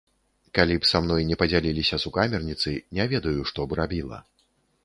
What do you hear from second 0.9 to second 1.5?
са мной не